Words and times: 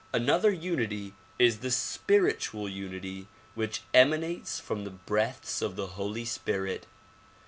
Another 0.13 0.49
unity 0.49 1.13
is 1.37 1.59
the 1.59 1.69
spiritual 1.69 2.67
unity 2.67 3.27
which 3.53 3.83
emanates 3.93 4.59
from 4.59 4.83
the 4.83 4.89
breaths 4.89 5.61
of 5.61 5.75
the 5.75 5.89
Holy 5.93 6.25
Spirit. 6.25 6.87